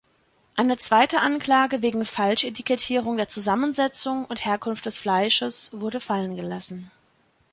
[0.55, 6.89] Eine zweite Anklage wegen Falsch-Etikettierung der Zusammensetzung und Herkunft des Fleisches wurde fallengelassen.